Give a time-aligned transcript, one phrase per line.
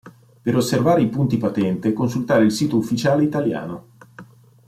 [0.41, 3.87] Per osservare i punti patente consultare il sito ufficiale italiano.